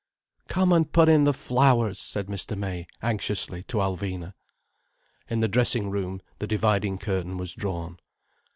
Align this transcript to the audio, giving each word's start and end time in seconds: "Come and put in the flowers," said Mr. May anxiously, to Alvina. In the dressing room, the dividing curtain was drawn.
"Come 0.47 0.73
and 0.73 0.91
put 0.91 1.09
in 1.09 1.25
the 1.25 1.31
flowers," 1.31 1.99
said 1.99 2.25
Mr. 2.25 2.57
May 2.57 2.87
anxiously, 3.03 3.61
to 3.65 3.77
Alvina. 3.77 4.33
In 5.29 5.41
the 5.41 5.47
dressing 5.47 5.91
room, 5.91 6.23
the 6.39 6.47
dividing 6.47 6.97
curtain 6.97 7.37
was 7.37 7.53
drawn. 7.53 7.99